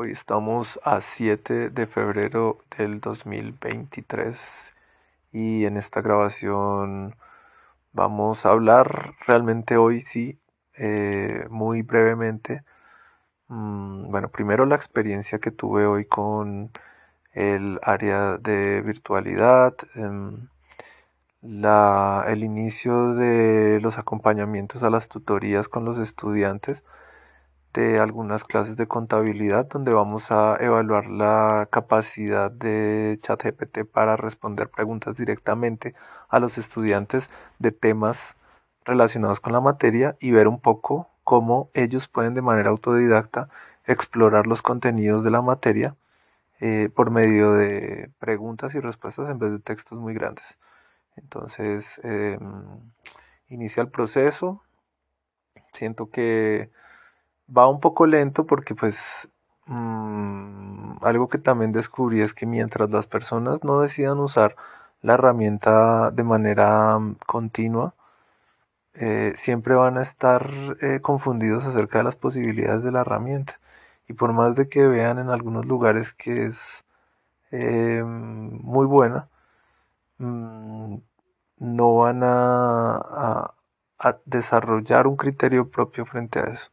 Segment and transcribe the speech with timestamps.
[0.00, 4.72] Hoy estamos a 7 de febrero del 2023
[5.32, 7.16] y en esta grabación
[7.92, 10.38] vamos a hablar realmente hoy sí,
[10.76, 12.62] eh, muy brevemente.
[13.48, 16.70] Mm, bueno, primero la experiencia que tuve hoy con
[17.32, 20.46] el área de virtualidad, em,
[21.42, 26.84] la, el inicio de los acompañamientos a las tutorías con los estudiantes
[27.74, 34.68] de algunas clases de contabilidad donde vamos a evaluar la capacidad de ChatGPT para responder
[34.68, 35.94] preguntas directamente
[36.28, 38.36] a los estudiantes de temas
[38.84, 43.48] relacionados con la materia y ver un poco cómo ellos pueden de manera autodidacta
[43.86, 45.94] explorar los contenidos de la materia
[46.60, 50.58] eh, por medio de preguntas y respuestas en vez de textos muy grandes.
[51.16, 52.40] Entonces, em,
[53.48, 54.62] inicia el proceso.
[55.72, 56.70] Siento que
[57.56, 59.28] va un poco lento porque pues
[59.66, 64.56] mm, algo que también descubrí es que mientras las personas no decidan usar
[65.02, 67.94] la herramienta de manera mm, continua,
[68.94, 70.50] eh, siempre van a estar
[70.82, 73.58] eh, confundidos acerca de las posibilidades de la herramienta.
[74.08, 76.84] Y por más de que vean en algunos lugares que es
[77.52, 79.28] eh, muy buena,
[80.18, 80.96] mm,
[81.58, 83.54] no van a
[84.24, 86.70] desarrollar un criterio propio frente a eso.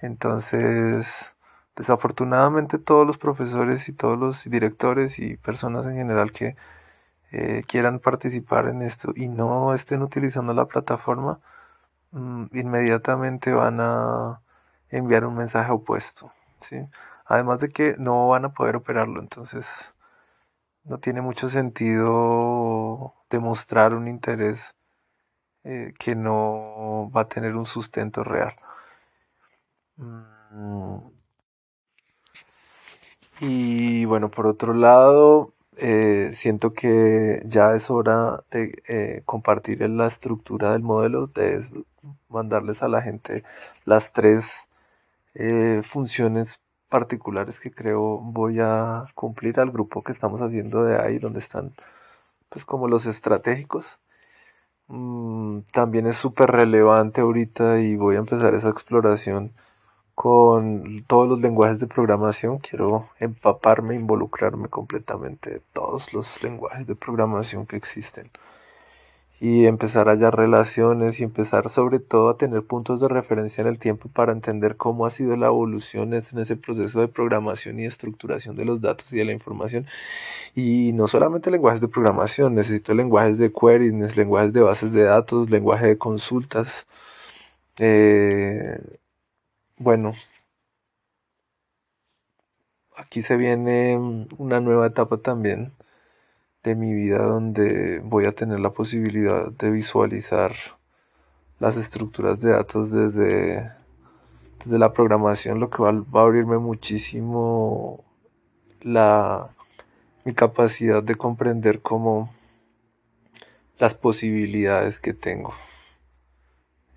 [0.00, 1.34] Entonces,
[1.76, 6.56] desafortunadamente todos los profesores y todos los directores y personas en general que
[7.32, 11.40] eh, quieran participar en esto y no estén utilizando la plataforma,
[12.12, 14.40] mm, inmediatamente van a
[14.90, 16.32] enviar un mensaje opuesto.
[17.26, 19.94] Además de que no van a poder operarlo, entonces
[20.84, 24.74] no tiene mucho sentido demostrar un interés
[25.64, 28.54] eh, que no va a tener un sustento real.
[29.98, 30.98] Mm.
[33.40, 40.06] Y bueno, por otro lado, eh, siento que ya es hora de eh, compartir la
[40.06, 41.64] estructura del modelo, de
[42.28, 43.44] mandarles a la gente
[43.84, 44.66] las tres
[45.34, 51.18] eh, funciones particulares que creo voy a cumplir al grupo que estamos haciendo de ahí,
[51.18, 51.74] donde están
[52.48, 53.86] pues como los estratégicos.
[54.88, 59.52] Mm, también es súper relevante ahorita y voy a empezar esa exploración
[60.18, 62.58] con todos los lenguajes de programación.
[62.58, 68.28] Quiero empaparme, involucrarme completamente de todos los lenguajes de programación que existen.
[69.40, 73.68] Y empezar a hallar relaciones y empezar sobre todo a tener puntos de referencia en
[73.68, 77.86] el tiempo para entender cómo ha sido la evolución en ese proceso de programación y
[77.86, 79.86] estructuración de los datos y de la información.
[80.56, 85.48] Y no solamente lenguajes de programación, necesito lenguajes de queries, lenguajes de bases de datos,
[85.48, 86.88] lenguaje de consultas.
[87.78, 88.80] Eh,
[89.78, 90.14] bueno,
[92.96, 93.96] aquí se viene
[94.38, 95.72] una nueva etapa también
[96.64, 100.54] de mi vida donde voy a tener la posibilidad de visualizar
[101.60, 103.70] las estructuras de datos desde,
[104.64, 108.04] desde la programación, lo que va, a abrirme muchísimo
[108.82, 109.50] la,
[110.24, 112.32] mi capacidad de comprender cómo
[113.78, 115.54] las posibilidades que tengo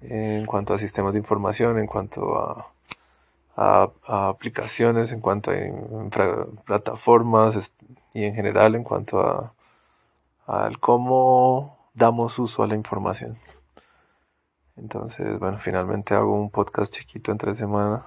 [0.00, 2.72] en cuanto a sistemas de información, en cuanto a,
[3.58, 7.72] a, aplicaciones, en cuanto a plataformas
[8.14, 9.52] y en general en cuanto a,
[10.80, 13.38] cómo damos uso a la información.
[14.76, 18.06] Entonces, bueno, finalmente hago un podcast chiquito entre semana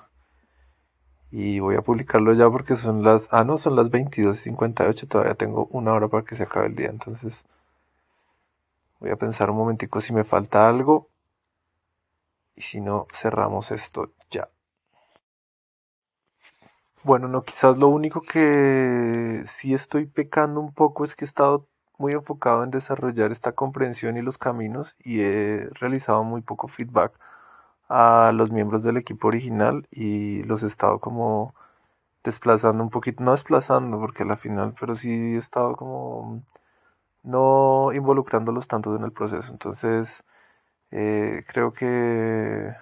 [1.31, 5.67] y voy a publicarlo ya porque son las, ah no, son las 22.58, todavía tengo
[5.71, 7.43] una hora para que se acabe el día, entonces
[8.99, 11.10] voy a pensar un momentico si me falta algo
[12.61, 14.47] y si no, cerramos esto ya.
[17.03, 21.67] Bueno, no, quizás lo único que sí estoy pecando un poco es que he estado
[21.97, 27.13] muy enfocado en desarrollar esta comprensión y los caminos y he realizado muy poco feedback
[27.89, 31.55] a los miembros del equipo original y los he estado como
[32.23, 36.43] desplazando un poquito, no desplazando porque a la final, pero sí he estado como
[37.23, 39.51] no involucrándolos tanto en el proceso.
[39.51, 40.23] Entonces,
[40.91, 42.73] eh, creo que...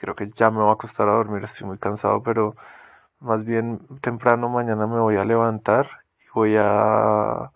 [0.00, 2.54] creo que ya me va a costar a dormir, estoy muy cansado, pero
[3.20, 5.88] más bien temprano mañana me voy a levantar
[6.20, 7.50] y voy a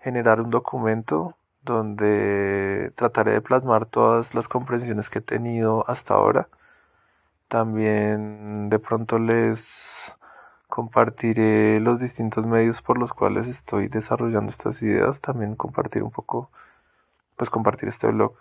[0.00, 6.48] generar un documento donde trataré de plasmar todas las comprensiones que he tenido hasta ahora.
[7.48, 10.14] También de pronto les
[10.68, 15.20] compartiré los distintos medios por los cuales estoy desarrollando estas ideas.
[15.20, 16.50] También compartir un poco,
[17.40, 18.34] pues compartir este blog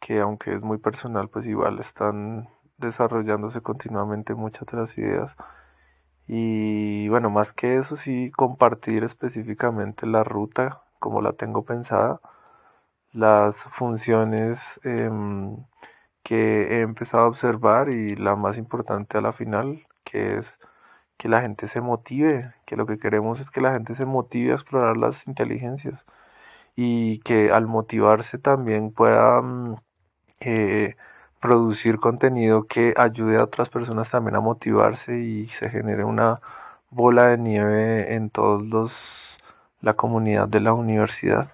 [0.00, 5.34] que aunque es muy personal, pues igual están desarrollándose continuamente muchas de las ideas.
[6.28, 12.20] Y bueno, más que eso, sí compartir específicamente la ruta como la tengo pensada,
[13.12, 15.56] las funciones em,
[16.22, 20.60] que he empezado a observar y la más importante a la final, que es
[21.16, 24.52] que la gente se motive, que lo que queremos es que la gente se motive
[24.52, 26.04] a explorar las inteligencias
[26.76, 29.76] y que al motivarse también pueda mm,
[30.40, 30.96] eh,
[31.40, 36.40] producir contenido que ayude a otras personas también a motivarse y se genere una
[36.90, 39.38] bola de nieve en todos los
[39.80, 41.52] la comunidad de la universidad.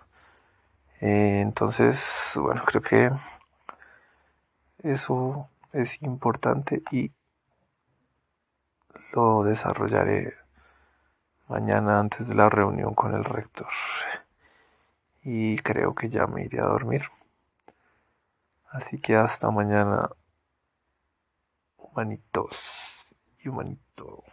[1.01, 3.11] Eh, entonces, bueno, creo que
[4.83, 7.11] eso es importante y
[9.13, 10.35] lo desarrollaré
[11.49, 13.69] mañana antes de la reunión con el rector.
[15.23, 17.03] Y creo que ya me iré a dormir.
[18.71, 20.11] Así que hasta mañana,
[21.77, 22.57] humanitos
[23.39, 24.25] y humanito.